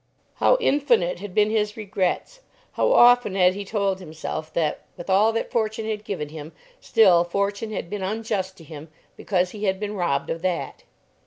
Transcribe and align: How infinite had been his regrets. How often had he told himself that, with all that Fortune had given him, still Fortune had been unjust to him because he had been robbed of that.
How 0.37 0.57
infinite 0.59 1.19
had 1.19 1.35
been 1.35 1.51
his 1.51 1.77
regrets. 1.77 2.39
How 2.71 2.91
often 2.91 3.35
had 3.35 3.53
he 3.53 3.63
told 3.63 3.99
himself 3.99 4.51
that, 4.53 4.81
with 4.97 5.11
all 5.11 5.31
that 5.33 5.51
Fortune 5.51 5.87
had 5.87 6.03
given 6.03 6.29
him, 6.29 6.53
still 6.79 7.23
Fortune 7.23 7.71
had 7.71 7.87
been 7.87 8.01
unjust 8.01 8.57
to 8.57 8.63
him 8.63 8.87
because 9.15 9.51
he 9.51 9.65
had 9.65 9.79
been 9.79 9.93
robbed 9.93 10.31
of 10.31 10.41
that. 10.41 10.85